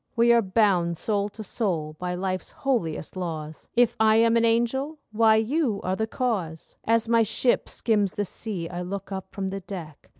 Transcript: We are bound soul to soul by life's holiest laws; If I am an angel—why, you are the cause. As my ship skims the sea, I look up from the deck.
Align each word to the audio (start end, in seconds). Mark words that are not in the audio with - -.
We 0.15 0.33
are 0.33 0.41
bound 0.41 0.97
soul 0.97 1.29
to 1.29 1.43
soul 1.43 1.95
by 1.99 2.15
life's 2.15 2.49
holiest 2.49 3.15
laws; 3.15 3.67
If 3.75 3.95
I 3.99 4.15
am 4.15 4.35
an 4.35 4.43
angel—why, 4.43 5.35
you 5.35 5.79
are 5.83 5.95
the 5.95 6.07
cause. 6.07 6.75
As 6.85 7.07
my 7.07 7.21
ship 7.21 7.69
skims 7.69 8.15
the 8.15 8.25
sea, 8.25 8.67
I 8.67 8.81
look 8.81 9.11
up 9.11 9.29
from 9.31 9.49
the 9.49 9.59
deck. 9.59 10.09